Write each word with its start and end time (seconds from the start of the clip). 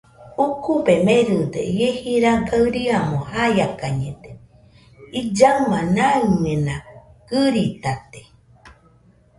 Ukube 0.45 0.93
meride 1.05 1.61
ie 1.81 1.89
jira 1.99 2.31
gaɨriamo 2.47 3.19
jaiakañede; 3.31 4.31
illaɨma 5.19 5.79
maimɨena 5.95 6.75
gɨritate 7.29 8.21